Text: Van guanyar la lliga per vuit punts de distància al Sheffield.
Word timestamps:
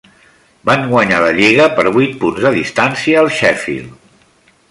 Van 0.69 0.85
guanyar 0.93 1.19
la 1.23 1.33
lliga 1.39 1.67
per 1.79 1.85
vuit 1.99 2.17
punts 2.25 2.47
de 2.47 2.53
distància 2.57 3.21
al 3.25 3.33
Sheffield. 3.39 4.21